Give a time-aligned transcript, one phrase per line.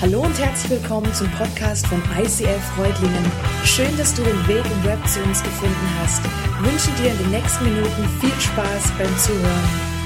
[0.00, 3.24] Hallo und herzlich willkommen zum Podcast von ICF Freudlingen.
[3.64, 6.22] Schön, dass du den Weg im Web zu uns gefunden hast.
[6.24, 9.98] Ich wünsche dir in den nächsten Minuten viel Spaß beim Zuhören.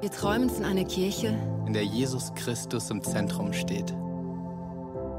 [0.00, 3.92] Wir träumen von einer Kirche, in der Jesus Christus im Zentrum steht,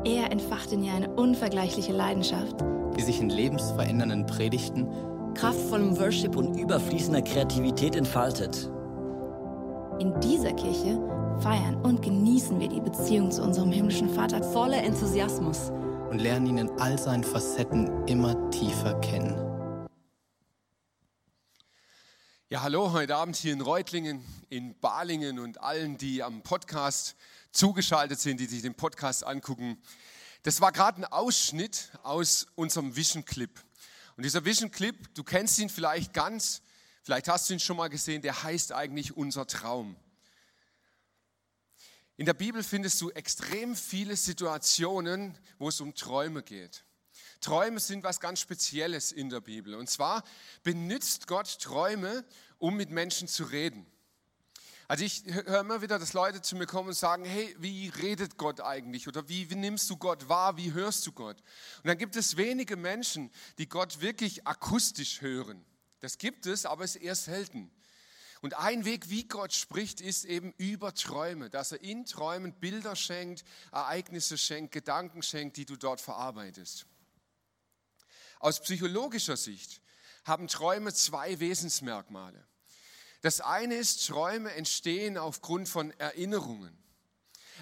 [0.05, 2.55] er entfacht in ihr eine unvergleichliche Leidenschaft.
[2.97, 4.87] die sich in lebensverändernden Predigten
[5.33, 8.69] kraftvollem Worship und überfließender Kreativität entfaltet.
[9.99, 10.99] In dieser Kirche
[11.39, 15.71] feiern und genießen wir die Beziehung zu unserem himmlischen Vater voller Enthusiasmus.
[16.09, 19.87] und lernen ihn in all seinen Facetten immer tiefer kennen.
[22.49, 27.15] Ja, hallo, heute Abend hier in Reutlingen, in Balingen und allen, die am Podcast
[27.51, 29.81] zugeschaltet sind, die sich den Podcast angucken.
[30.43, 33.51] Das war gerade ein Ausschnitt aus unserem Vision Clip.
[34.17, 36.61] Und dieser Vision Clip, du kennst ihn vielleicht ganz,
[37.03, 39.95] vielleicht hast du ihn schon mal gesehen, der heißt eigentlich Unser Traum.
[42.17, 46.83] In der Bibel findest du extrem viele Situationen, wo es um Träume geht.
[47.39, 49.73] Träume sind was ganz Spezielles in der Bibel.
[49.73, 50.23] Und zwar
[50.61, 52.23] benutzt Gott Träume,
[52.59, 53.90] um mit Menschen zu reden.
[54.91, 58.37] Also ich höre immer wieder, dass Leute zu mir kommen und sagen, hey, wie redet
[58.37, 59.07] Gott eigentlich?
[59.07, 60.57] Oder wie, wie nimmst du Gott wahr?
[60.57, 61.37] Wie hörst du Gott?
[61.77, 65.63] Und dann gibt es wenige Menschen, die Gott wirklich akustisch hören.
[66.01, 67.71] Das gibt es, aber es ist eher selten.
[68.41, 72.97] Und ein Weg, wie Gott spricht, ist eben über Träume, dass er in Träumen Bilder
[72.97, 76.85] schenkt, Ereignisse schenkt, Gedanken schenkt, die du dort verarbeitest.
[78.39, 79.81] Aus psychologischer Sicht
[80.25, 82.45] haben Träume zwei Wesensmerkmale.
[83.21, 86.77] Das eine ist, Träume entstehen aufgrund von Erinnerungen.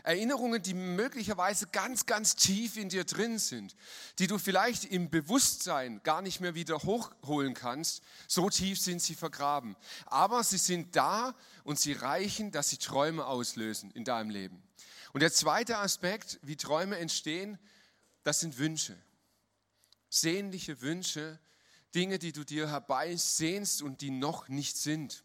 [0.04, 3.76] Erinnerungen, die möglicherweise ganz, ganz tief in dir drin sind,
[4.18, 8.04] die du vielleicht im Bewusstsein gar nicht mehr wieder hochholen kannst.
[8.28, 9.76] So tief sind sie vergraben.
[10.06, 14.64] Aber sie sind da und sie reichen, dass sie Träume auslösen in deinem Leben.
[15.12, 17.58] Und der zweite Aspekt, wie Träume entstehen,
[18.24, 18.98] das sind Wünsche.
[20.10, 21.40] Sehnliche Wünsche,
[21.94, 25.24] Dinge, die du dir herbeisehnst und die noch nicht sind.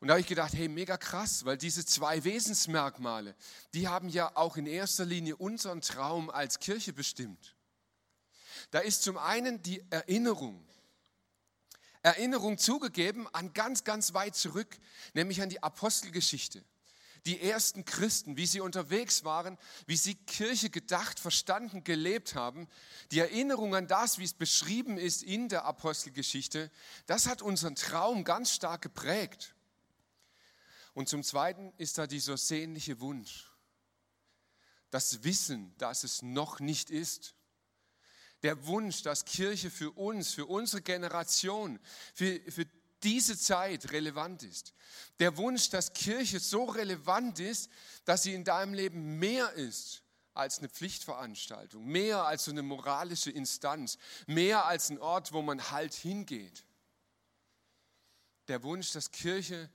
[0.00, 3.34] Und da habe ich gedacht, hey, mega krass, weil diese zwei Wesensmerkmale,
[3.72, 7.56] die haben ja auch in erster Linie unseren Traum als Kirche bestimmt.
[8.70, 10.66] Da ist zum einen die Erinnerung.
[12.02, 14.78] Erinnerung zugegeben an ganz, ganz weit zurück,
[15.14, 16.62] nämlich an die Apostelgeschichte.
[17.24, 22.68] Die ersten Christen, wie sie unterwegs waren, wie sie Kirche gedacht, verstanden, gelebt haben.
[23.10, 26.70] Die Erinnerung an das, wie es beschrieben ist in der Apostelgeschichte,
[27.06, 29.55] das hat unseren Traum ganz stark geprägt.
[30.96, 33.52] Und zum Zweiten ist da dieser sehnliche Wunsch,
[34.88, 37.34] das Wissen, dass es noch nicht ist.
[38.42, 41.78] Der Wunsch, dass Kirche für uns, für unsere Generation,
[42.14, 42.64] für, für
[43.02, 44.72] diese Zeit relevant ist.
[45.18, 47.68] Der Wunsch, dass Kirche so relevant ist,
[48.06, 50.02] dass sie in deinem Leben mehr ist
[50.32, 55.70] als eine Pflichtveranstaltung, mehr als so eine moralische Instanz, mehr als ein Ort, wo man
[55.70, 56.64] halt hingeht.
[58.48, 59.68] Der Wunsch, dass Kirche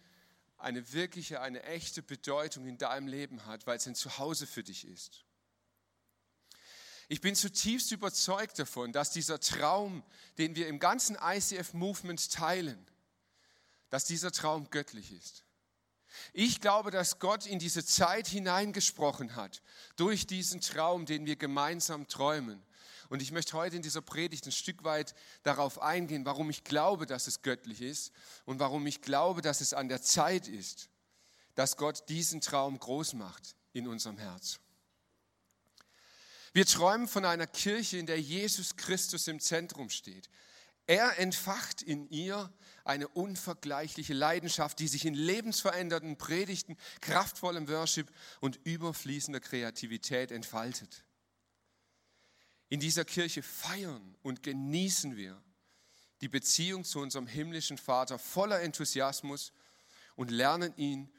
[0.61, 4.85] eine wirkliche, eine echte Bedeutung in deinem Leben hat, weil es ein Zuhause für dich
[4.85, 5.25] ist.
[7.07, 10.03] Ich bin zutiefst überzeugt davon, dass dieser Traum,
[10.37, 12.87] den wir im ganzen ICF-Movement teilen,
[13.89, 15.43] dass dieser Traum göttlich ist.
[16.33, 19.61] Ich glaube, dass Gott in diese Zeit hineingesprochen hat,
[19.95, 22.63] durch diesen Traum, den wir gemeinsam träumen.
[23.11, 27.05] Und ich möchte heute in dieser Predigt ein Stück weit darauf eingehen, warum ich glaube,
[27.05, 28.13] dass es göttlich ist
[28.45, 30.87] und warum ich glaube, dass es an der Zeit ist,
[31.55, 34.61] dass Gott diesen Traum groß macht in unserem Herz.
[36.53, 40.29] Wir träumen von einer Kirche, in der Jesus Christus im Zentrum steht.
[40.87, 42.49] Er entfacht in ihr
[42.85, 48.09] eine unvergleichliche Leidenschaft, die sich in lebensverändernden Predigten, kraftvollem Worship
[48.39, 51.03] und überfließender Kreativität entfaltet.
[52.71, 55.43] In dieser Kirche feiern und genießen wir
[56.21, 59.51] die Beziehung zu unserem himmlischen Vater voller Enthusiasmus
[60.15, 61.11] und lernen ihn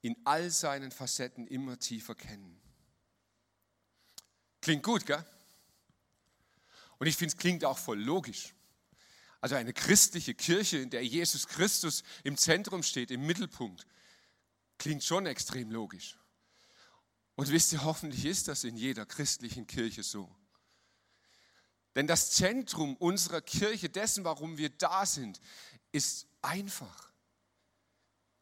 [0.00, 2.58] in all seinen Facetten immer tiefer kennen.
[4.62, 5.22] Klingt gut, gell?
[6.96, 8.54] Und ich finde, es klingt auch voll logisch.
[9.42, 13.86] Also eine christliche Kirche, in der Jesus Christus im Zentrum steht, im Mittelpunkt,
[14.78, 16.16] klingt schon extrem logisch.
[17.34, 20.34] Und wisst ihr, hoffentlich ist das in jeder christlichen Kirche so.
[21.98, 25.40] Denn das Zentrum unserer Kirche, dessen, warum wir da sind,
[25.90, 27.10] ist einfach,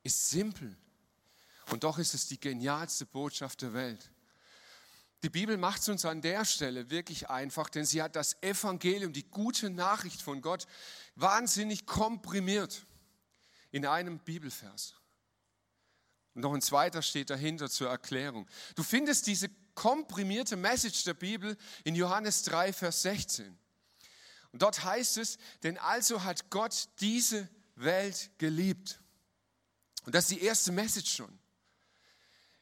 [0.02, 0.76] ist simpel.
[1.70, 4.10] Und doch ist es die genialste Botschaft der Welt.
[5.22, 9.14] Die Bibel macht es uns an der Stelle wirklich einfach, denn sie hat das Evangelium,
[9.14, 10.66] die gute Nachricht von Gott,
[11.14, 12.84] wahnsinnig komprimiert
[13.70, 14.96] in einem Bibelvers.
[16.36, 18.46] Und noch ein zweiter steht dahinter zur Erklärung.
[18.74, 23.58] Du findest diese komprimierte Message der Bibel in Johannes 3, Vers 16.
[24.52, 29.00] Und dort heißt es, denn also hat Gott diese Welt geliebt.
[30.04, 31.38] Und das ist die erste Message schon.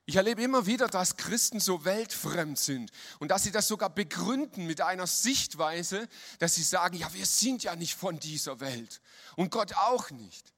[0.06, 4.66] Ich erlebe immer wieder, dass Christen so weltfremd sind und dass sie das sogar begründen
[4.66, 9.00] mit einer Sichtweise, dass sie sagen, ja, wir sind ja nicht von dieser Welt
[9.34, 10.53] und Gott auch nicht.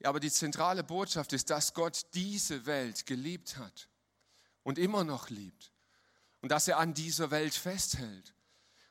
[0.00, 3.88] Ja, aber die zentrale Botschaft ist, dass Gott diese Welt geliebt hat
[4.62, 5.72] und immer noch liebt
[6.42, 8.34] und dass er an dieser Welt festhält.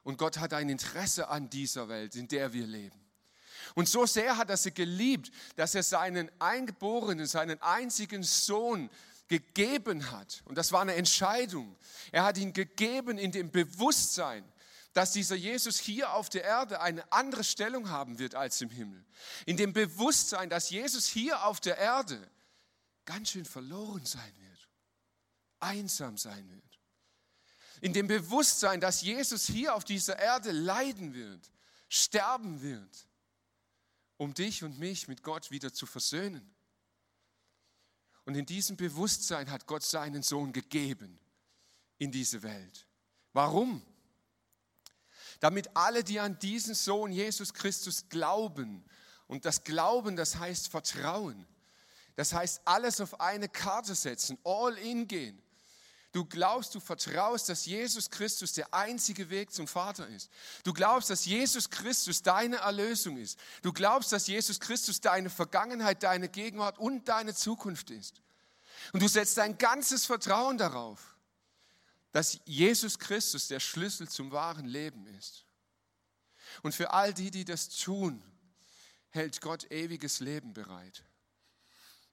[0.04, 3.00] Und Gott hat ein Interesse an dieser Welt, in der wir leben.
[3.74, 8.90] Und so sehr hat er sie geliebt, dass er seinen Eingeborenen, seinen einzigen Sohn
[9.28, 10.44] gegeben hat.
[10.46, 11.76] Und das war eine Entscheidung.
[12.12, 14.44] Er hat ihn gegeben in dem Bewusstsein,
[14.96, 19.06] dass dieser Jesus hier auf der Erde eine andere Stellung haben wird als im Himmel.
[19.46, 22.32] In dem Bewusstsein, dass Jesus hier auf der Erde
[23.04, 24.70] ganz schön verloren sein wird,
[25.60, 26.80] einsam sein wird.
[27.82, 31.52] In dem Bewusstsein, dass Jesus hier auf dieser Erde leiden wird,
[31.90, 33.10] sterben wird,
[34.16, 36.56] um dich und mich mit Gott wieder zu versöhnen.
[38.24, 41.20] Und in diesem Bewusstsein hat Gott seinen Sohn gegeben
[41.98, 42.88] in diese Welt.
[43.34, 43.86] Warum?
[45.46, 48.84] Damit alle, die an diesen Sohn Jesus Christus glauben,
[49.28, 51.46] und das Glauben, das heißt Vertrauen,
[52.16, 55.40] das heißt alles auf eine Karte setzen, all in gehen,
[56.14, 60.32] Du glaubst, du vertraust, dass Jesus Christus der einzige Weg zum Vater ist.
[60.64, 63.38] Du glaubst, dass Jesus Christus deine Erlösung ist.
[63.62, 68.22] Du glaubst, dass Jesus Christus deine Vergangenheit, deine Gegenwart und deine Zukunft ist.
[68.94, 71.15] Und du setzt dein ganzes Vertrauen darauf,
[72.16, 75.44] dass Jesus Christus der Schlüssel zum wahren Leben ist.
[76.64, 78.24] Und für all die, die das tun,
[79.10, 81.04] hält Gott ewiges Leben bereit.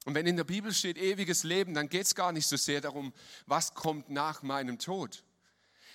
[0.04, 2.80] Und wenn in der Bibel steht ewiges Leben, dann geht es gar nicht so sehr
[2.80, 3.12] darum,
[3.46, 5.22] was kommt nach meinem Tod.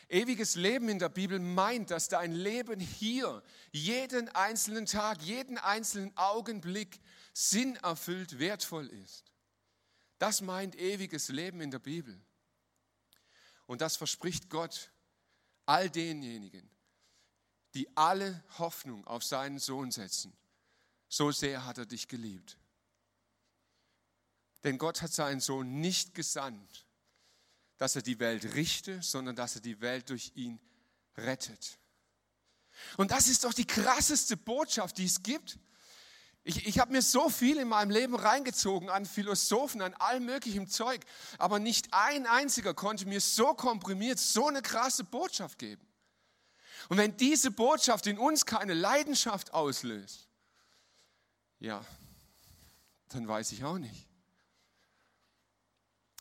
[0.07, 3.43] Ewiges Leben in der Bibel meint, dass dein Leben hier
[3.73, 7.01] jeden einzelnen Tag, jeden einzelnen Augenblick
[7.33, 9.33] sinnerfüllt, wertvoll ist.
[10.17, 12.17] Das meint ewiges Leben in der Bibel.
[13.67, 14.91] Und das verspricht Gott
[15.65, 16.67] all denjenigen,
[17.73, 20.35] die alle Hoffnung auf seinen Sohn setzen.
[21.09, 22.57] So sehr hat er dich geliebt.
[24.63, 26.87] Denn Gott hat seinen Sohn nicht gesandt,
[27.77, 30.59] dass er die Welt richte, sondern dass er die Welt durch ihn
[31.15, 31.77] rettet.
[32.95, 35.59] Und das ist doch die krasseste Botschaft, die es gibt.
[36.47, 40.69] Ich, ich habe mir so viel in meinem Leben reingezogen an Philosophen, an all möglichem
[40.69, 41.01] Zeug,
[41.37, 45.85] aber nicht ein einziger konnte mir so komprimiert so eine krasse Botschaft geben.
[46.87, 50.29] Und wenn diese Botschaft in uns keine Leidenschaft auslöst,
[51.59, 51.85] ja,
[53.09, 54.07] dann weiß ich auch nicht.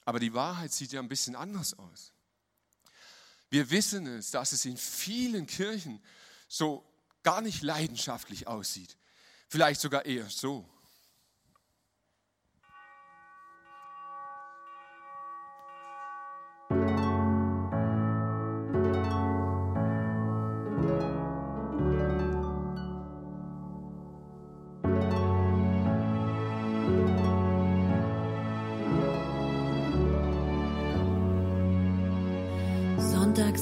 [0.04, 2.12] Aber die Wahrheit sieht ja ein bisschen anders aus.
[3.48, 6.02] Wir wissen es, dass es in vielen Kirchen
[6.48, 6.84] so
[7.22, 8.96] gar nicht leidenschaftlich aussieht.
[9.48, 10.64] Vielleicht sogar eher so.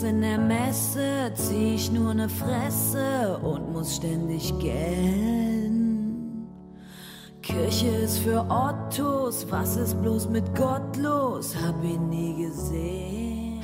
[0.04, 5.63] in der Messe zieh ich nur ne Fresse und muss ständig gellen.
[7.54, 11.54] Kirche ist für Ottos, was ist bloß mit Gott los?
[11.54, 13.62] Hab ihn nie gesehen.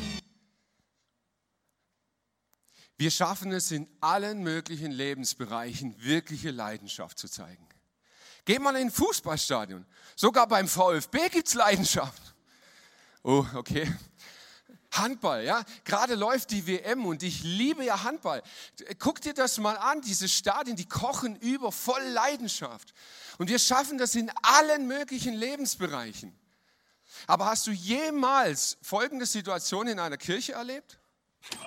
[2.96, 7.66] Wir schaffen es in allen möglichen Lebensbereichen, wirkliche Leidenschaft zu zeigen.
[8.44, 9.84] Geh mal in ein Fußballstadion.
[10.14, 12.36] Sogar beim VfB gibt es Leidenschaft.
[13.24, 13.92] Oh, okay.
[14.92, 15.62] Handball, ja.
[15.84, 18.42] Gerade läuft die WM und ich liebe ja Handball.
[18.98, 22.92] Guck dir das mal an, diese Stadien, die kochen über voll Leidenschaft.
[23.38, 26.36] Und wir schaffen das in allen möglichen Lebensbereichen.
[27.26, 30.98] Aber hast du jemals folgende Situation in einer Kirche erlebt?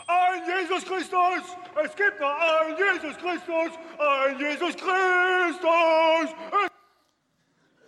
[0.08, 1.58] Ein Jesus Christus!
[1.84, 3.72] Es gibt nur ein Jesus Christus!
[3.98, 6.30] Ein Jesus Christus!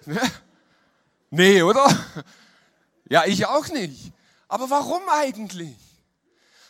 [1.32, 1.86] Nee, oder?
[3.10, 4.14] Ja, ich auch nicht.
[4.48, 5.78] Aber warum eigentlich?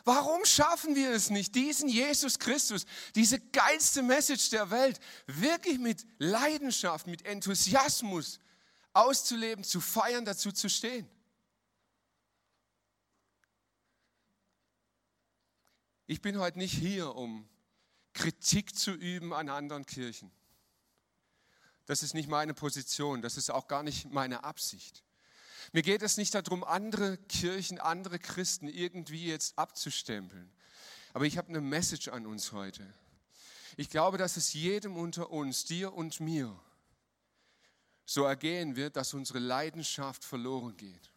[0.03, 6.05] Warum schaffen wir es nicht, diesen Jesus Christus, diese geilste Message der Welt, wirklich mit
[6.19, 8.39] Leidenschaft, mit Enthusiasmus
[8.93, 11.09] auszuleben, zu feiern, dazu zu stehen?
[16.05, 17.49] Ich bin heute nicht hier, um
[18.13, 20.31] Kritik zu üben an anderen Kirchen.
[21.87, 25.03] Das ist nicht meine Position, das ist auch gar nicht meine Absicht.
[25.73, 30.51] Mir geht es nicht darum, andere Kirchen, andere Christen irgendwie jetzt abzustempeln.
[31.13, 32.85] Aber ich habe eine Message an uns heute.
[33.77, 36.57] Ich glaube, dass es jedem unter uns, dir und mir,
[38.05, 41.11] so ergehen wird, dass unsere Leidenschaft verloren geht.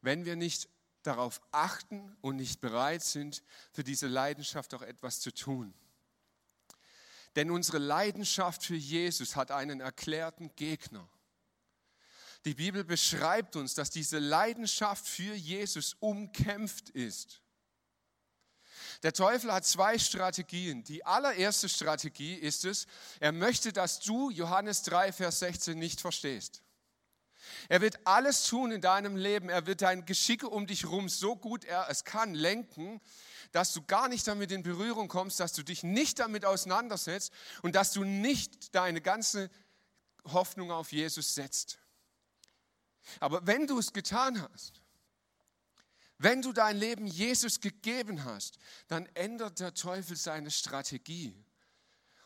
[0.00, 0.68] Wenn wir nicht
[1.02, 5.74] darauf achten und nicht bereit sind, für diese Leidenschaft auch etwas zu tun.
[7.36, 11.08] Denn unsere Leidenschaft für Jesus hat einen erklärten Gegner.
[12.44, 17.42] Die Bibel beschreibt uns, dass diese Leidenschaft für Jesus umkämpft ist.
[19.02, 20.84] Der Teufel hat zwei Strategien.
[20.84, 22.86] Die allererste Strategie ist es,
[23.18, 26.62] er möchte, dass du Johannes 3, Vers 16 nicht verstehst.
[27.68, 29.48] Er wird alles tun in deinem Leben.
[29.48, 33.00] Er wird dein Geschicke um dich herum so gut er es kann lenken,
[33.52, 37.32] dass du gar nicht damit in Berührung kommst, dass du dich nicht damit auseinandersetzt
[37.62, 39.50] und dass du nicht deine ganze
[40.24, 41.79] Hoffnung auf Jesus setzt.
[43.18, 44.80] Aber wenn du es getan hast,
[46.18, 51.34] wenn du dein Leben Jesus gegeben hast, dann ändert der Teufel seine Strategie.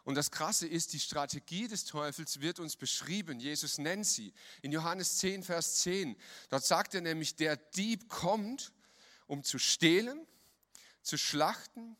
[0.02, 3.40] Und das Krasse ist, die Strategie des Teufels wird uns beschrieben.
[3.40, 6.16] Jesus nennt sie in Johannes 10, Vers 10.
[6.50, 8.72] Dort sagt er nämlich, der Dieb kommt,
[9.26, 10.26] um zu stehlen,
[11.00, 11.96] zu schlachten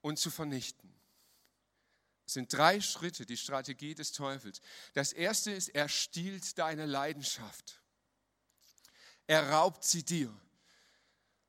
[0.00, 0.94] und zu vernichten.
[2.26, 4.60] Es sind drei Schritte, die Strategie des Teufels.
[4.94, 7.80] Das erste ist, er stiehlt deine Leidenschaft.
[9.28, 10.34] Er raubt sie dir.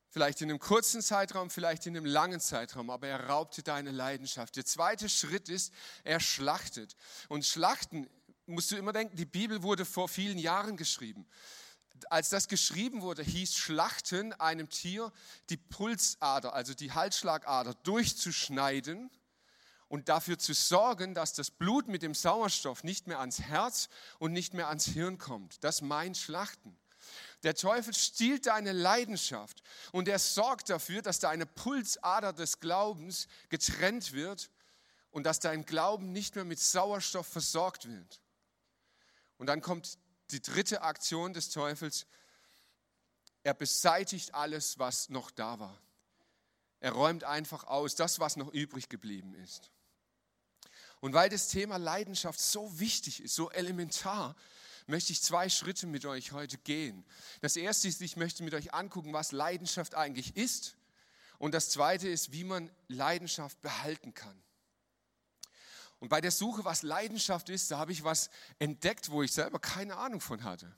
[0.09, 4.57] Vielleicht in einem kurzen Zeitraum, vielleicht in einem langen Zeitraum, aber er raubte deine Leidenschaft.
[4.57, 6.95] Der zweite Schritt ist, er schlachtet.
[7.29, 8.09] Und Schlachten,
[8.45, 11.25] musst du immer denken, die Bibel wurde vor vielen Jahren geschrieben.
[12.09, 15.13] Als das geschrieben wurde, hieß Schlachten einem Tier
[15.49, 19.09] die Pulsader, also die Halsschlagader durchzuschneiden
[19.87, 24.33] und dafür zu sorgen, dass das Blut mit dem Sauerstoff nicht mehr ans Herz und
[24.33, 25.63] nicht mehr ans Hirn kommt.
[25.63, 26.77] Das meint Schlachten.
[27.43, 34.11] Der Teufel stiehlt deine Leidenschaft und er sorgt dafür, dass deine Pulsader des Glaubens getrennt
[34.11, 34.49] wird
[35.11, 38.21] und dass dein Glauben nicht mehr mit Sauerstoff versorgt wird.
[39.37, 39.97] Und dann kommt
[40.31, 42.05] die dritte Aktion des Teufels.
[43.43, 45.81] Er beseitigt alles, was noch da war.
[46.81, 49.71] Er räumt einfach aus, das, was noch übrig geblieben ist.
[50.99, 54.35] Und weil das Thema Leidenschaft so wichtig ist, so elementar,
[54.89, 57.05] möchte ich zwei Schritte mit euch heute gehen.
[57.41, 60.75] Das erste ist, ich möchte mit euch angucken, was Leidenschaft eigentlich ist.
[61.37, 64.41] Und das zweite ist, wie man Leidenschaft behalten kann.
[65.99, 69.59] Und bei der Suche, was Leidenschaft ist, da habe ich was entdeckt, wo ich selber
[69.59, 70.73] keine Ahnung von hatte.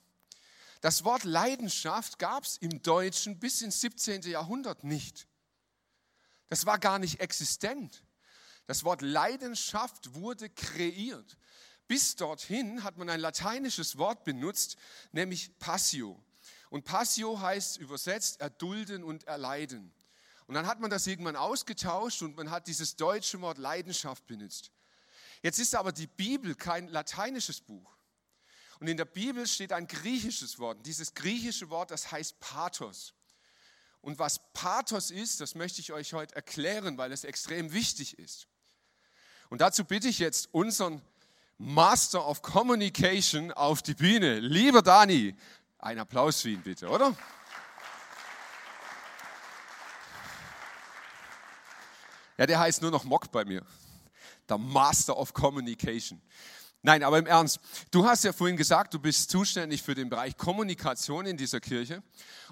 [0.80, 4.22] Das Wort Leidenschaft gab es im Deutschen bis ins 17.
[4.22, 5.28] Jahrhundert nicht.
[6.48, 8.04] Das war gar nicht existent.
[8.66, 11.36] Das Wort Leidenschaft wurde kreiert.
[11.88, 14.76] Bis dorthin hat man ein lateinisches Wort benutzt,
[15.12, 16.22] nämlich passio.
[16.70, 19.92] Und passio heißt übersetzt erdulden und erleiden.
[20.46, 24.70] Und dann hat man das irgendwann ausgetauscht und man hat dieses deutsche Wort Leidenschaft benutzt.
[25.42, 27.90] Jetzt ist aber die Bibel kein lateinisches Buch.
[28.80, 30.84] Und in der Bibel steht ein griechisches Wort.
[30.86, 33.14] Dieses griechische Wort, das heißt Pathos.
[34.00, 38.48] Und was Pathos ist, das möchte ich euch heute erklären, weil es extrem wichtig ist.
[39.50, 41.00] Und dazu bitte ich jetzt unseren
[41.58, 44.40] Master of Communication auf die Bühne.
[44.40, 45.34] Lieber Dani,
[45.78, 47.14] ein Applaus für ihn bitte, oder?
[52.38, 53.64] Ja, der heißt nur noch Mock bei mir.
[54.48, 56.20] Der Master of Communication.
[56.82, 57.60] Nein, aber im Ernst,
[57.92, 62.02] du hast ja vorhin gesagt, du bist zuständig für den Bereich Kommunikation in dieser Kirche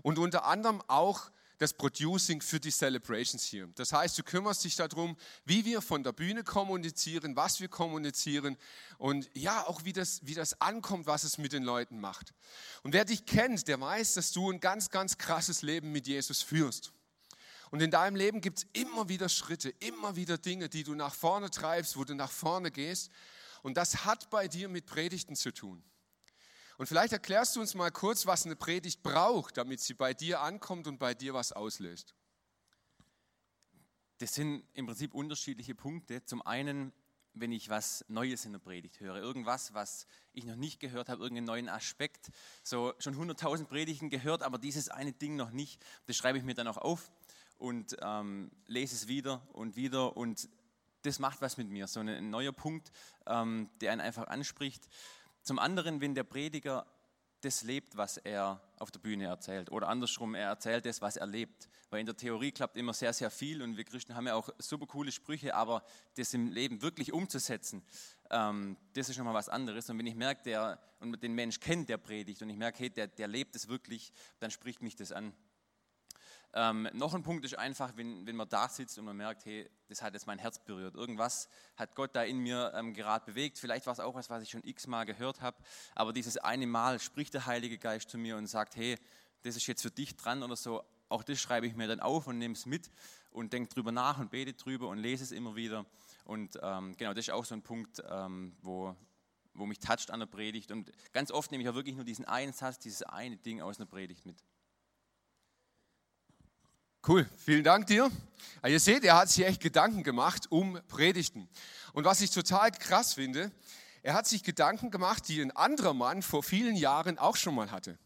[0.03, 1.31] und unter anderem auch
[1.61, 3.69] das Producing für die Celebrations hier.
[3.75, 5.15] Das heißt, du kümmerst dich darum,
[5.45, 8.57] wie wir von der Bühne kommunizieren, was wir kommunizieren
[8.97, 12.33] und ja, auch wie das, wie das ankommt, was es mit den Leuten macht.
[12.83, 16.41] Und wer dich kennt, der weiß, dass du ein ganz, ganz krasses Leben mit Jesus
[16.41, 16.95] führst.
[17.71, 21.15] Und in deinem Leben gibt es immer wieder Schritte, immer wieder Dinge, die du nach
[21.15, 23.11] vorne treibst, wo du nach vorne gehst.
[23.63, 25.85] Und das hat bei dir mit Predigten zu tun.
[26.81, 30.41] Und vielleicht erklärst du uns mal kurz, was eine Predigt braucht, damit sie bei dir
[30.41, 32.15] ankommt und bei dir was auslöst.
[34.17, 36.25] Das sind im Prinzip unterschiedliche Punkte.
[36.25, 36.95] Zum einen,
[37.35, 41.23] wenn ich was Neues in der Predigt höre, irgendwas, was ich noch nicht gehört habe,
[41.23, 42.31] irgendeinen neuen Aspekt.
[42.63, 45.85] So schon 100.000 Predigten gehört, aber dieses eine Ding noch nicht.
[46.07, 47.13] Das schreibe ich mir dann auch auf
[47.59, 50.49] und ähm, lese es wieder und wieder und
[51.03, 51.87] das macht was mit mir.
[51.87, 52.91] So ein, ein neuer Punkt,
[53.27, 54.89] ähm, der einen einfach anspricht.
[55.43, 56.87] Zum anderen, wenn der Prediger
[57.41, 59.71] das lebt, was er auf der Bühne erzählt.
[59.73, 61.69] Oder andersrum, er erzählt das, was er lebt.
[61.89, 64.49] Weil in der Theorie klappt immer sehr, sehr viel und wir Christen haben ja auch
[64.59, 65.83] super coole Sprüche, aber
[66.17, 67.83] das im Leben wirklich umzusetzen,
[68.31, 69.91] ähm, das ist nochmal was anderes.
[69.91, 72.91] Und wenn ich merke, der und den Mensch kennt, der predigt und ich merke, hey,
[72.91, 75.33] der, der lebt es wirklich, dann spricht mich das an.
[76.53, 79.71] Ähm, noch ein Punkt ist einfach, wenn, wenn man da sitzt und man merkt, hey,
[79.89, 80.97] das hat jetzt mein Herz berührt.
[80.97, 83.59] Irgendwas hat Gott da in mir ähm, gerade bewegt.
[83.59, 85.57] Vielleicht war es auch was, was ich schon x-mal gehört habe.
[85.95, 88.97] Aber dieses eine Mal spricht der Heilige Geist zu mir und sagt, hey,
[89.43, 90.83] das ist jetzt für dich dran oder so.
[91.09, 92.91] Auch das schreibe ich mir dann auf und nehme es mit
[93.31, 95.87] und denke drüber nach und bete drüber und lese es immer wieder.
[96.25, 98.95] Und ähm, genau, das ist auch so ein Punkt, ähm, wo,
[99.55, 100.73] wo mich toucht an der Predigt.
[100.73, 103.79] Und ganz oft nehme ich auch wirklich nur diesen einen Satz, dieses eine Ding aus
[103.79, 104.43] einer Predigt mit.
[107.09, 108.11] Cool, vielen Dank dir.
[108.63, 111.49] ihr seht, er hat sich echt Gedanken gemacht um Predigten.
[111.95, 113.51] Und was ich total krass finde,
[114.03, 117.71] er hat sich Gedanken gemacht, die ein anderer Mann vor vielen Jahren auch schon mal
[117.71, 117.99] hatte.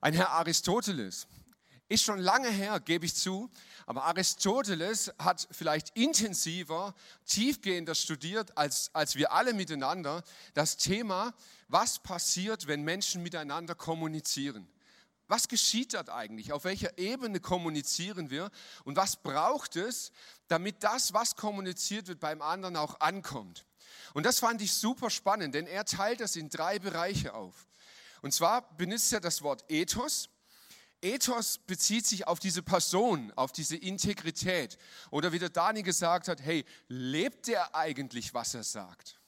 [0.00, 1.26] Ein Herr Aristoteles.
[1.86, 3.50] Ist schon lange her, gebe ich zu,
[3.84, 6.94] aber Aristoteles hat vielleicht intensiver,
[7.26, 11.34] tiefgehender studiert als, als wir alle miteinander das Thema,
[11.68, 14.66] was passiert, wenn Menschen miteinander kommunizieren.
[15.32, 16.52] Was geschieht dort eigentlich?
[16.52, 18.50] Auf welcher Ebene kommunizieren wir?
[18.84, 20.12] Und was braucht es,
[20.46, 23.64] damit das, was kommuniziert wird, beim anderen auch ankommt?
[24.12, 27.66] Und das fand ich super spannend, denn er teilt das in drei Bereiche auf.
[28.20, 30.28] Und zwar benutzt er das Wort Ethos.
[31.00, 34.76] Ethos bezieht sich auf diese Person, auf diese Integrität.
[35.10, 39.21] Oder wie der Dani gesagt hat, hey, lebt er eigentlich, was er sagt?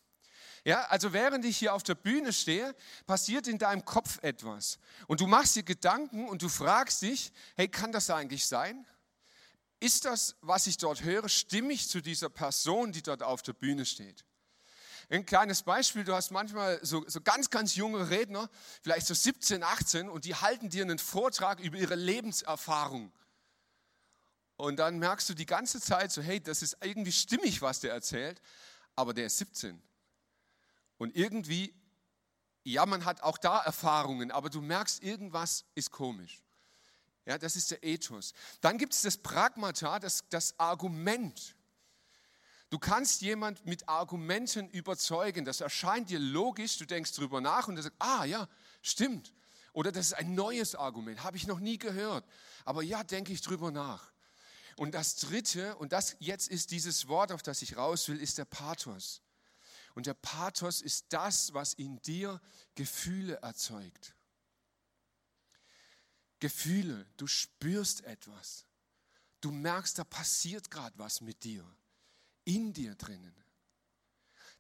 [0.65, 2.75] Ja, also während ich hier auf der Bühne stehe,
[3.07, 4.79] passiert in deinem Kopf etwas.
[5.07, 8.87] Und du machst dir Gedanken und du fragst dich, hey, kann das eigentlich sein?
[9.79, 13.85] Ist das, was ich dort höre, stimmig zu dieser Person, die dort auf der Bühne
[13.85, 14.25] steht?
[15.11, 18.49] Ein kleines Beispiel, du hast manchmal so, so ganz, ganz junge Redner,
[18.81, 23.13] vielleicht so 17, 18, und die halten dir einen Vortrag über ihre Lebenserfahrung.
[24.57, 27.93] Und dann merkst du die ganze Zeit so, hey, das ist irgendwie stimmig, was der
[27.93, 28.41] erzählt,
[28.97, 29.83] aber der ist 17.
[30.99, 31.75] Und irgendwie,
[32.63, 36.43] ja, man hat auch da Erfahrungen, aber du merkst, irgendwas ist komisch.
[37.27, 38.35] Ja, das ist der Ethos.
[38.61, 41.57] Dann gibt es das Pragmata, das, das Argument.
[42.71, 45.45] Du kannst jemand mit Argumenten überzeugen.
[45.45, 48.49] Das erscheint dir logisch, du denkst drüber nach und du sagst, ah ja,
[48.83, 49.33] stimmt.
[49.73, 52.25] Oder das ist ein neues Argument, habe ich noch nie gehört.
[52.65, 54.13] Aber ja, denke ich drüber nach.
[54.77, 58.39] Und das dritte, und das jetzt ist dieses Wort, auf das ich raus will, ist
[58.39, 59.21] der Pathos.
[59.95, 62.41] Und der Pathos ist das, was in dir
[62.75, 64.15] Gefühle erzeugt.
[66.41, 68.67] Gefühle, du spürst etwas.
[69.41, 71.65] Du merkst, da passiert gerade was mit dir,
[72.45, 73.35] in dir drinnen.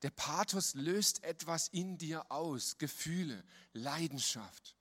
[0.03, 3.43] Der Pathos löst etwas in dir aus, Gefühle,
[3.73, 4.77] Leidenschaft.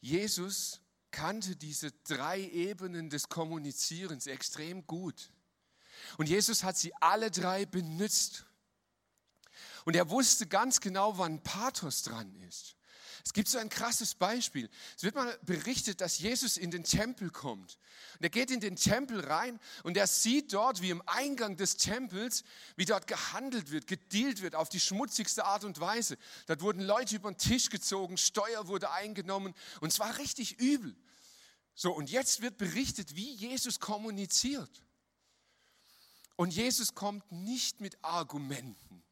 [0.00, 0.80] Jesus
[1.12, 5.32] kannte diese drei Ebenen des Kommunizierens extrem gut.
[6.18, 8.44] Und Jesus hat sie alle drei benutzt.
[9.84, 12.76] Und er wusste ganz genau, wann Pathos dran ist.
[13.24, 14.68] Es gibt so ein krasses Beispiel.
[14.96, 17.78] Es wird mal berichtet, dass Jesus in den Tempel kommt.
[18.14, 21.76] Und er geht in den Tempel rein und er sieht dort, wie im Eingang des
[21.76, 22.42] Tempels,
[22.74, 26.18] wie dort gehandelt wird, gedealt wird auf die schmutzigste Art und Weise.
[26.46, 30.96] Dort wurden Leute über den Tisch gezogen, Steuer wurde eingenommen und es war richtig übel.
[31.74, 34.82] So, und jetzt wird berichtet, wie Jesus kommuniziert.
[36.36, 39.02] Und Jesus kommt nicht mit Argumenten.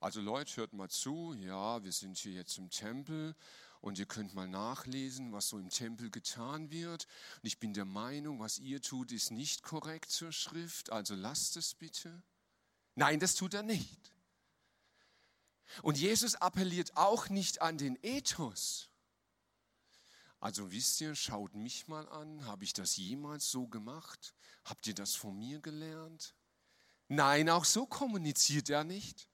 [0.00, 3.34] Also Leute, hört mal zu, ja, wir sind hier jetzt im Tempel
[3.80, 7.06] und ihr könnt mal nachlesen, was so im Tempel getan wird.
[7.42, 11.56] Und ich bin der Meinung, was ihr tut, ist nicht korrekt zur Schrift, also lasst
[11.56, 12.22] es bitte.
[12.94, 14.14] Nein, das tut er nicht.
[15.82, 18.89] Und Jesus appelliert auch nicht an den Ethos.
[20.40, 24.34] Also wisst ihr, schaut mich mal an, habe ich das jemals so gemacht?
[24.64, 26.34] Habt ihr das von mir gelernt?
[27.08, 29.29] Nein, auch so kommuniziert er nicht.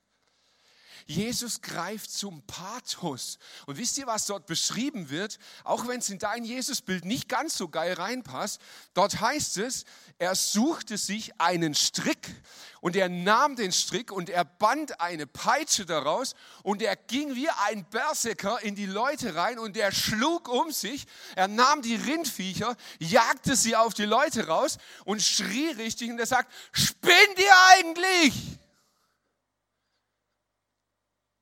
[1.07, 3.39] Jesus greift zum Pathos.
[3.67, 5.39] Und wisst ihr, was dort beschrieben wird?
[5.65, 8.61] Auch wenn es in dein Jesusbild nicht ganz so geil reinpasst,
[8.95, 9.85] dort heißt es,
[10.19, 12.35] er suchte sich einen Strick
[12.81, 17.49] und er nahm den Strick und er band eine Peitsche daraus und er ging wie
[17.67, 21.07] ein Berserker in die Leute rein und er schlug um sich.
[21.35, 26.27] Er nahm die Rindviecher, jagte sie auf die Leute raus und schrie richtig und er
[26.27, 28.33] sagt, spinnt ihr eigentlich?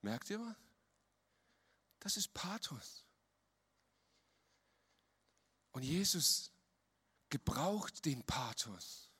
[0.04, 0.56] Merkt ihr was?
[2.00, 3.06] Das ist Pathos.
[5.72, 6.52] Und Jesus
[7.30, 9.10] gebraucht den Pathos,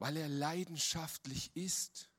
[0.00, 2.10] weil er leidenschaftlich ist.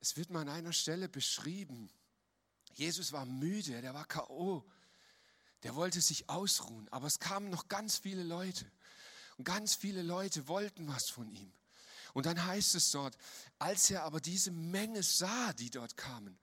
[0.00, 1.90] es wird mal an einer Stelle beschrieben,
[2.74, 4.70] Jesus war müde, der war KO,
[5.62, 8.70] der wollte sich ausruhen, aber es kamen noch ganz viele Leute
[9.38, 11.52] und ganz viele Leute wollten was von ihm.
[12.14, 13.16] Und dann heißt es dort,
[13.58, 16.38] als er aber diese Menge sah, die dort kamen,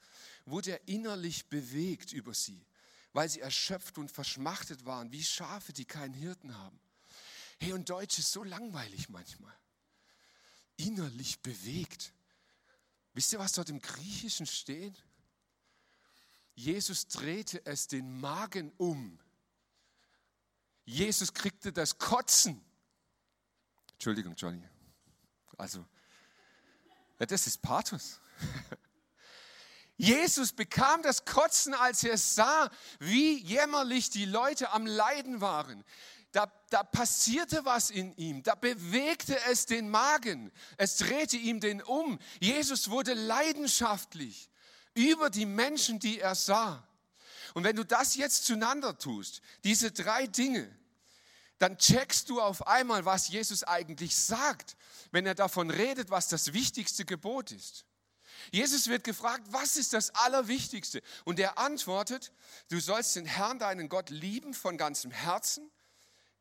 [0.45, 2.65] wurde er innerlich bewegt über sie,
[3.13, 6.79] weil sie erschöpft und verschmachtet waren, wie Schafe, die keinen Hirten haben.
[7.59, 9.55] Hey, und Deutsch ist so langweilig manchmal.
[10.77, 12.13] Innerlich bewegt.
[13.13, 14.93] Wisst ihr, was dort im Griechischen steht?
[16.53, 19.19] Jesus drehte es den Magen um.
[20.85, 22.63] Jesus kriegte das Kotzen.
[23.93, 24.61] Entschuldigung, Johnny.
[25.57, 25.85] Also,
[27.19, 28.19] ja, das ist Pathos.
[29.97, 35.83] Jesus bekam das Kotzen, als er sah, wie jämmerlich die Leute am Leiden waren.
[36.33, 41.81] Da, da, passierte was in ihm, da bewegte es den Magen, es drehte ihm den
[41.81, 42.19] um.
[42.41, 44.49] Jesus wurde leidenschaftlich
[44.95, 46.85] über die Menschen, die er sah.
[47.53, 50.69] Und wenn du das jetzt zueinander tust, diese drei Dinge,
[51.57, 54.75] dann checkst du auf einmal, was Jesus eigentlich sagt,
[55.11, 57.85] wenn er davon redet, was das wichtigste Gebot ist.
[58.51, 61.01] Jesus wird gefragt, was ist das Allerwichtigste?
[61.23, 62.33] Und er antwortet,
[62.69, 65.71] du sollst den Herrn, deinen Gott, lieben von ganzem Herzen,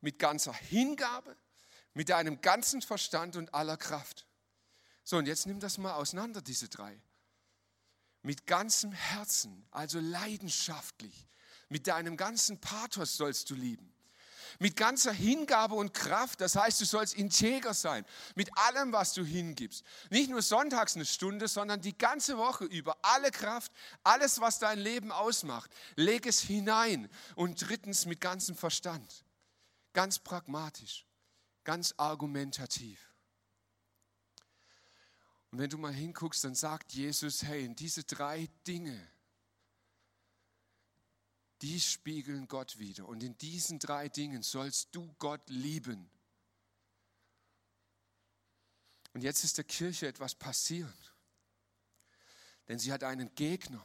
[0.01, 1.37] mit ganzer Hingabe,
[1.95, 4.27] mit deinem ganzen Verstand und aller Kraft.
[5.05, 7.01] So, und jetzt nimm das mal auseinander, diese drei.
[8.23, 11.29] Mit ganzem Herzen, also leidenschaftlich,
[11.69, 13.94] mit deinem ganzen Pathos sollst du lieben
[14.59, 16.41] mit ganzer Hingabe und Kraft.
[16.41, 19.85] Das heißt, du sollst integer sein mit allem, was du hingibst.
[20.11, 22.97] Nicht nur sonntags eine Stunde, sondern die ganze Woche über.
[23.03, 27.09] Alle Kraft, alles, was dein Leben ausmacht, leg es hinein.
[27.35, 29.25] Und drittens mit ganzem Verstand.
[29.93, 31.07] Ganz pragmatisch,
[31.63, 32.99] ganz argumentativ.
[35.51, 39.01] Und wenn du mal hinguckst, dann sagt Jesus, hey, in diese drei Dinge,
[41.65, 43.09] die spiegeln Gott wieder.
[43.09, 46.11] Und in diesen drei Dingen sollst du Gott lieben.
[49.15, 51.15] Und jetzt ist der Kirche etwas passiert.
[52.69, 53.83] Denn sie hat einen Gegner.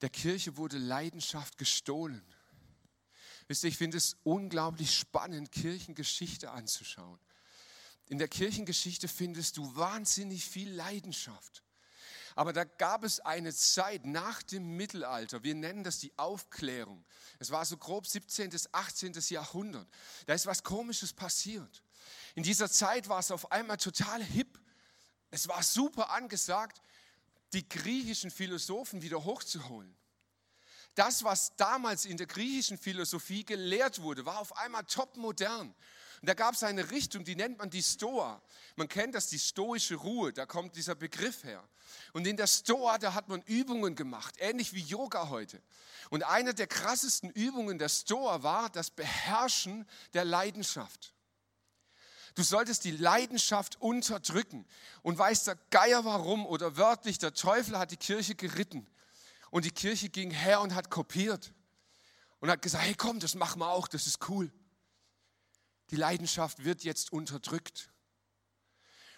[0.00, 2.24] Der Kirche wurde Leidenschaft gestohlen.
[3.46, 7.20] Wisst ihr, ich finde es unglaublich spannend, Kirchengeschichte anzuschauen.
[8.06, 11.62] In der Kirchengeschichte findest du wahnsinnig viel Leidenschaft.
[12.38, 17.04] Aber da gab es eine Zeit nach dem Mittelalter, wir nennen das die Aufklärung.
[17.40, 18.50] Es war so grob 17.
[18.50, 19.12] bis 18.
[19.30, 19.88] Jahrhundert.
[20.26, 21.82] Da ist was Komisches passiert.
[22.36, 24.56] In dieser Zeit war es auf einmal total hip.
[25.32, 26.80] Es war super angesagt,
[27.54, 29.92] die griechischen Philosophen wieder hochzuholen.
[30.94, 35.74] Das, was damals in der griechischen Philosophie gelehrt wurde, war auf einmal top modern.
[36.20, 38.42] Und da gab es eine Richtung, die nennt man die Stoa.
[38.76, 41.62] Man kennt das, die stoische Ruhe, da kommt dieser Begriff her.
[42.12, 45.62] Und in der Stoa, da hat man Übungen gemacht, ähnlich wie Yoga heute.
[46.10, 51.14] Und eine der krassesten Übungen der Stoa war das Beherrschen der Leidenschaft.
[52.34, 54.64] Du solltest die Leidenschaft unterdrücken.
[55.02, 58.86] Und weißt der Geier warum oder wörtlich, der Teufel hat die Kirche geritten.
[59.50, 61.52] Und die Kirche ging her und hat kopiert.
[62.40, 64.52] Und hat gesagt, hey komm, das machen wir auch, das ist cool.
[65.90, 67.90] Die Leidenschaft wird jetzt unterdrückt.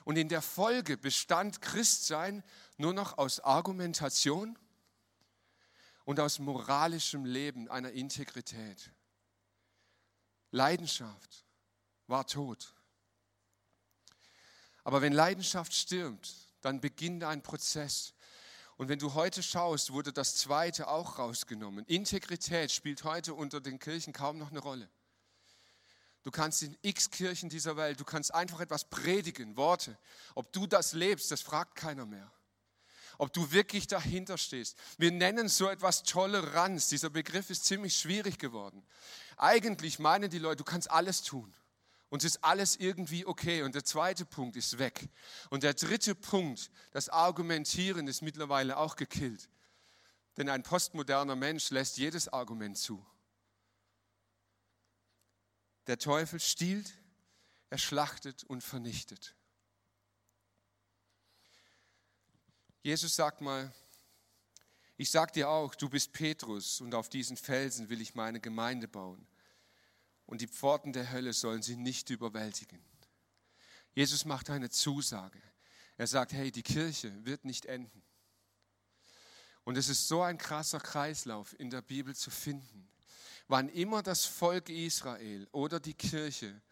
[0.05, 2.43] Und in der Folge bestand Christsein
[2.77, 4.59] nur noch aus Argumentation
[6.05, 8.91] und aus moralischem Leben, einer Integrität.
[10.51, 11.45] Leidenschaft
[12.07, 12.75] war tot.
[14.83, 18.15] Aber wenn Leidenschaft stirbt, dann beginnt ein Prozess.
[18.77, 21.85] Und wenn du heute schaust, wurde das zweite auch rausgenommen.
[21.87, 24.89] Integrität spielt heute unter den Kirchen kaum noch eine Rolle.
[26.23, 29.97] Du kannst in x Kirchen dieser Welt, du kannst einfach etwas predigen, Worte.
[30.35, 32.31] Ob du das lebst, das fragt keiner mehr.
[33.17, 34.77] Ob du wirklich dahinter stehst.
[34.99, 36.89] Wir nennen so etwas Toleranz.
[36.89, 38.83] Dieser Begriff ist ziemlich schwierig geworden.
[39.37, 41.53] Eigentlich meinen die Leute, du kannst alles tun.
[42.11, 43.63] Und es ist alles irgendwie okay.
[43.63, 45.09] Und der zweite Punkt ist weg.
[45.49, 49.49] Und der dritte Punkt, das Argumentieren, ist mittlerweile auch gekillt.
[50.37, 53.05] Denn ein postmoderner Mensch lässt jedes Argument zu.
[55.87, 56.93] Der Teufel stiehlt,
[57.71, 59.35] er schlachtet und vernichtet.
[62.83, 63.73] Jesus sagt mal,
[64.97, 68.89] ich sag dir auch, du bist Petrus und auf diesen Felsen will ich meine Gemeinde
[68.89, 69.27] bauen.
[70.27, 72.85] Und die Pforten der Hölle sollen sie nicht überwältigen.
[73.95, 75.41] Jesus macht eine Zusage.
[75.97, 78.03] Er sagt, hey, die Kirche wird nicht enden.
[79.65, 82.91] Und es ist so ein krasser Kreislauf in der Bibel zu finden
[83.51, 86.63] wann immer das Volk Israel oder die Kirche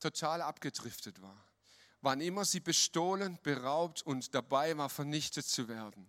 [0.00, 1.46] total abgedriftet war,
[2.02, 6.06] wann immer sie bestohlen, beraubt und dabei war, vernichtet zu werden,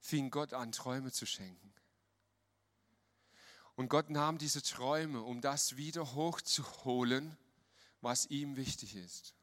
[0.00, 1.72] fing Gott an, Träume zu schenken.
[3.74, 7.38] Und Gott nahm diese Träume, um das wieder hochzuholen,
[8.02, 9.34] was ihm wichtig ist.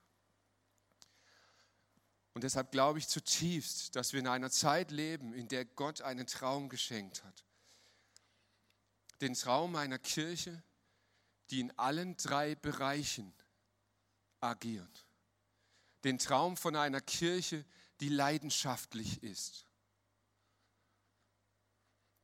[2.34, 6.28] Und deshalb glaube ich zutiefst, dass wir in einer Zeit leben, in der Gott einen
[6.28, 7.44] Traum geschenkt hat.
[9.22, 10.64] Den Traum einer Kirche,
[11.50, 13.34] die in allen drei Bereichen
[14.40, 15.06] agiert.
[16.04, 17.66] Den Traum von einer Kirche,
[18.00, 19.66] die leidenschaftlich ist.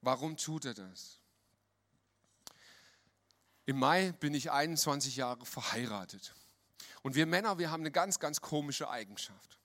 [0.01, 1.19] Warum tut er das?
[3.65, 6.33] Im Mai bin ich 21 Jahre verheiratet.
[7.01, 9.59] Und wir Männer, wir haben eine ganz, ganz komische Eigenschaft.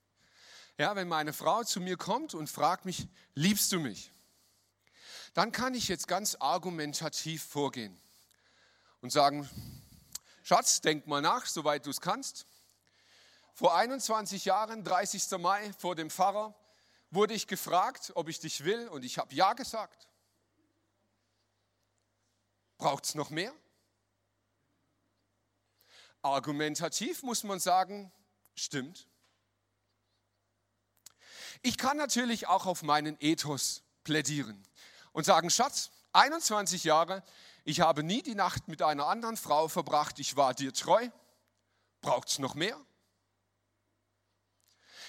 [0.79, 4.11] Ja, wenn meine Frau zu mir kommt und fragt mich, liebst du mich?
[5.35, 7.97] Dann kann ich jetzt ganz argumentativ vorgehen
[9.01, 9.49] und sagen,
[10.43, 12.47] Schatz, denk mal nach, soweit du es kannst.
[13.55, 15.39] Vor 21 Jahren, 30.
[15.39, 16.55] Mai, vor dem Pfarrer,
[17.11, 20.09] wurde ich gefragt, ob ich dich will und ich habe Ja gesagt.
[22.79, 23.53] Braucht es noch mehr?
[26.23, 28.13] Argumentativ muss man sagen,
[28.55, 29.07] stimmt.
[31.63, 34.67] Ich kann natürlich auch auf meinen Ethos plädieren
[35.13, 37.23] und sagen, Schatz, 21 Jahre,
[37.65, 41.09] ich habe nie die Nacht mit einer anderen Frau verbracht, ich war dir treu.
[42.01, 42.79] Braucht es noch mehr?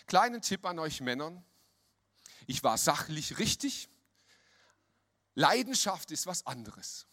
[0.07, 1.43] Kleinen Tipp an euch Männern,
[2.47, 3.89] ich war sachlich richtig.
[5.35, 7.07] Leidenschaft ist was anderes.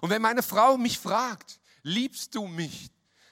[0.00, 2.90] Und wenn meine Frau mich fragt, liebst du mich?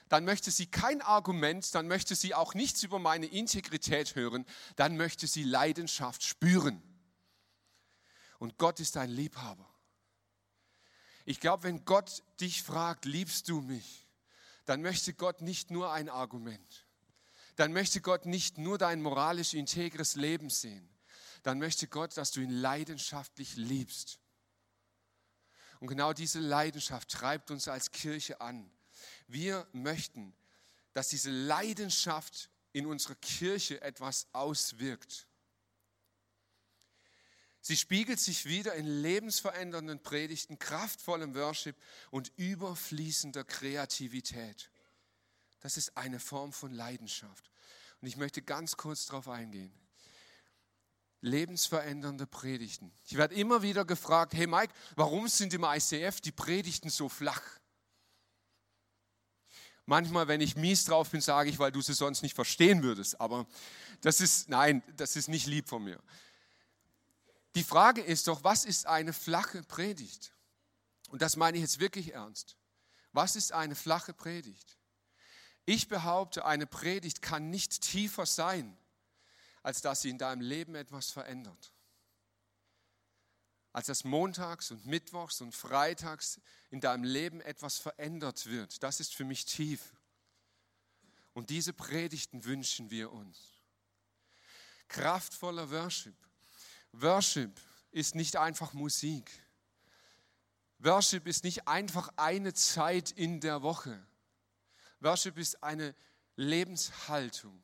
[0.08, 4.44] Dann möchte sie kein Argument, dann möchte sie auch nichts über meine Integrität hören,
[4.76, 6.82] dann möchte sie Leidenschaft spüren.
[8.42, 9.72] Und Gott ist ein Liebhaber.
[11.24, 14.08] Ich glaube, wenn Gott dich fragt, liebst du mich,
[14.64, 16.88] dann möchte Gott nicht nur ein Argument.
[17.54, 20.90] Dann möchte Gott nicht nur dein moralisch integres Leben sehen.
[21.44, 24.18] Dann möchte Gott, dass du ihn leidenschaftlich liebst.
[25.78, 28.68] Und genau diese Leidenschaft treibt uns als Kirche an.
[29.28, 30.34] Wir möchten,
[30.94, 35.28] dass diese Leidenschaft in unserer Kirche etwas auswirkt.
[37.62, 41.76] Sie spiegelt sich wieder in lebensverändernden Predigten, kraftvollem Worship
[42.10, 44.70] und überfließender Kreativität.
[45.60, 47.50] Das ist eine Form von Leidenschaft.
[48.00, 49.72] Und ich möchte ganz kurz darauf eingehen
[51.22, 52.92] lebensverändernde Predigten.
[53.06, 57.42] Ich werde immer wieder gefragt, hey Mike, warum sind im ICF die Predigten so flach?
[59.86, 63.20] Manchmal, wenn ich mies drauf bin, sage ich, weil du sie sonst nicht verstehen würdest.
[63.20, 63.46] Aber
[64.00, 66.00] das ist, nein, das ist nicht lieb von mir.
[67.54, 70.32] Die Frage ist doch, was ist eine flache Predigt?
[71.10, 72.56] Und das meine ich jetzt wirklich ernst.
[73.12, 74.78] Was ist eine flache Predigt?
[75.66, 78.76] Ich behaupte, eine Predigt kann nicht tiefer sein,
[79.62, 81.72] als dass sie in deinem Leben etwas verändert.
[83.72, 88.82] Als dass montags und mittwochs und freitags in deinem Leben etwas verändert wird.
[88.82, 89.94] Das ist für mich tief.
[91.34, 93.38] Und diese Predigten wünschen wir uns.
[94.88, 96.16] Kraftvoller Worship.
[96.92, 99.30] Worship ist nicht einfach Musik.
[100.78, 104.04] Worship ist nicht einfach eine Zeit in der Woche.
[105.00, 105.94] Worship ist eine
[106.36, 107.62] Lebenshaltung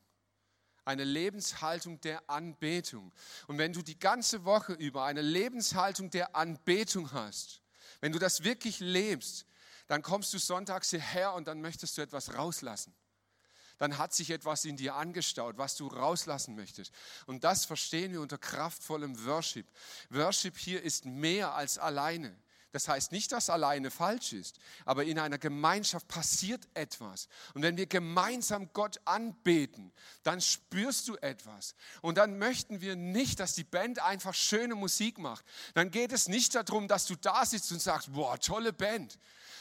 [0.88, 3.12] eine Lebenshaltung der Anbetung.
[3.46, 7.60] Und wenn du die ganze Woche über eine Lebenshaltung der Anbetung hast,
[8.00, 9.44] wenn du das wirklich lebst,
[9.86, 12.94] dann kommst du sonntags hierher und dann möchtest du etwas rauslassen.
[13.78, 16.92] Dann hat sich etwas in dir angestaut, was du rauslassen möchtest.
[17.26, 19.66] Und das verstehen wir unter kraftvollem Worship.
[20.10, 22.36] Worship hier ist mehr als alleine.
[22.72, 27.28] Das heißt nicht, dass alleine falsch ist, aber in einer Gemeinschaft passiert etwas.
[27.54, 29.90] Und wenn wir gemeinsam Gott anbeten,
[30.22, 31.74] dann spürst du etwas.
[32.02, 35.46] Und dann möchten wir nicht, dass die Band einfach schöne Musik macht.
[35.72, 39.18] Dann geht es nicht darum, dass du da sitzt und sagst, boah, tolle Band.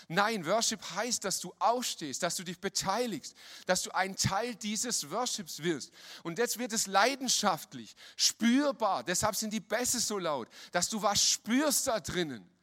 [0.09, 5.09] Nein, Worship heißt, dass du aufstehst, dass du dich beteiligst, dass du ein Teil dieses
[5.09, 5.91] Worships wirst.
[6.23, 9.03] Und jetzt wird es leidenschaftlich, spürbar.
[9.03, 12.56] Deshalb sind die Bässe so laut, dass du was spürst da drinnen.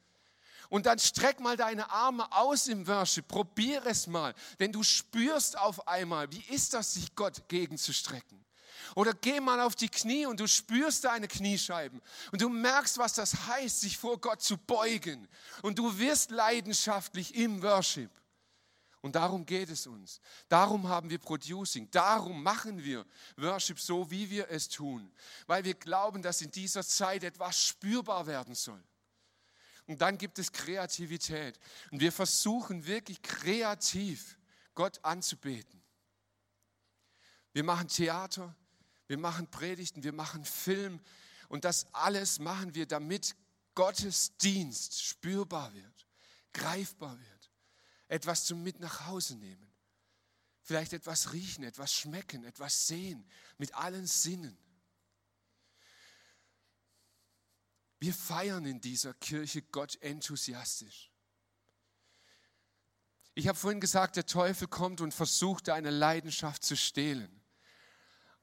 [0.69, 5.59] Und dann streck mal deine Arme aus im Worship, probier es mal, denn du spürst
[5.59, 8.45] auf einmal, wie ist das, sich Gott gegenzustrecken.
[8.95, 12.01] Oder geh mal auf die Knie und du spürst deine Kniescheiben
[12.33, 15.29] und du merkst, was das heißt, sich vor Gott zu beugen.
[15.63, 18.11] Und du wirst leidenschaftlich im Worship.
[19.01, 20.21] Und darum geht es uns.
[20.49, 21.91] Darum haben wir Producing.
[21.91, 23.05] Darum machen wir
[23.37, 25.13] Worship so, wie wir es tun.
[25.47, 28.83] Weil wir glauben, dass in dieser Zeit etwas spürbar werden soll.
[29.87, 31.59] Und dann gibt es Kreativität.
[31.91, 34.39] Und wir versuchen wirklich kreativ
[34.75, 35.83] Gott anzubeten.
[37.53, 38.55] Wir machen Theater,
[39.07, 41.01] wir machen Predigten, wir machen Film.
[41.49, 43.37] Und das alles machen wir, damit
[43.75, 46.07] Gottes Dienst spürbar wird,
[46.53, 47.51] greifbar wird.
[48.09, 49.71] Etwas zum Mit nach Hause nehmen.
[50.63, 54.57] Vielleicht etwas riechen, etwas schmecken, etwas sehen, mit allen Sinnen.
[58.05, 61.11] Wir feiern in dieser Kirche Gott enthusiastisch.
[63.35, 67.41] Ich habe vorhin gesagt, der Teufel kommt und versucht, deine Leidenschaft zu stehlen.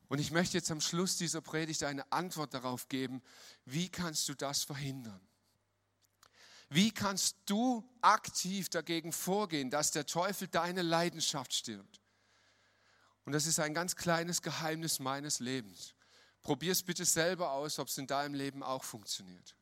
[0.07, 3.21] Und ich möchte jetzt am Schluss dieser Predigt eine Antwort darauf geben,
[3.65, 5.21] wie kannst du das verhindern?
[6.69, 12.01] Wie kannst du aktiv dagegen vorgehen, dass der Teufel deine Leidenschaft stirbt?
[13.25, 15.93] Und das ist ein ganz kleines Geheimnis meines Lebens.
[16.43, 19.55] Probier es bitte selber aus, ob es in deinem Leben auch funktioniert.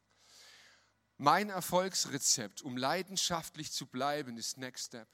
[1.18, 5.10] Mein Erfolgsrezept, um leidenschaftlich zu bleiben, ist Next Step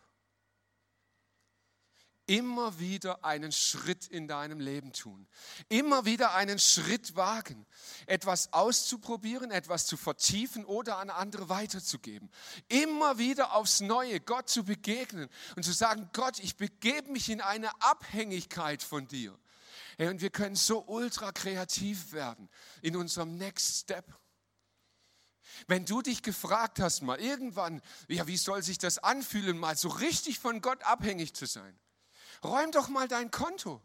[2.27, 5.27] immer wieder einen Schritt in deinem Leben tun.
[5.69, 7.65] Immer wieder einen Schritt wagen,
[8.07, 12.29] etwas auszuprobieren, etwas zu vertiefen oder an andere weiterzugeben.
[12.67, 17.41] Immer wieder aufs Neue Gott zu begegnen und zu sagen, Gott, ich begebe mich in
[17.41, 19.37] eine Abhängigkeit von dir.
[19.97, 22.49] Hey, und wir können so ultra kreativ werden
[22.81, 24.05] in unserem Next Step.
[25.67, 29.87] Wenn du dich gefragt hast, mal irgendwann, ja, wie soll sich das anfühlen, mal so
[29.87, 31.79] richtig von Gott abhängig zu sein?
[32.43, 33.81] Räum doch mal dein Konto.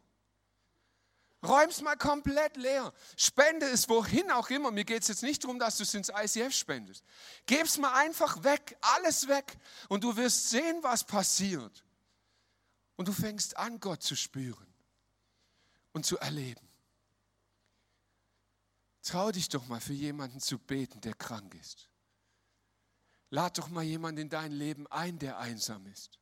[1.42, 2.92] Räum's mal komplett leer.
[3.16, 4.70] Spende es wohin auch immer.
[4.70, 7.02] Mir geht es jetzt nicht darum, dass du es ins ICF spendest.
[7.46, 9.56] Geb's mal einfach weg, alles weg.
[9.88, 11.84] Und du wirst sehen, was passiert.
[12.96, 14.69] Und du fängst an, Gott zu spüren
[15.92, 16.66] und zu erleben.
[19.02, 21.88] Trau dich doch mal für jemanden zu beten, der krank ist.
[23.30, 26.18] Lad doch mal jemanden in dein Leben ein, der einsam ist.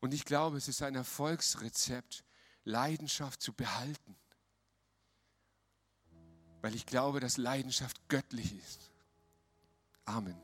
[0.00, 2.24] Und ich glaube, es ist ein Erfolgsrezept,
[2.64, 4.16] Leidenschaft zu behalten.
[6.60, 8.90] Weil ich glaube, dass Leidenschaft göttlich ist.
[10.04, 10.40] Amen.